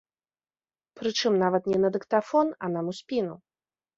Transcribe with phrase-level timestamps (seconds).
[1.01, 3.35] Прычым, нават не на дыктафон, а нам у спіну.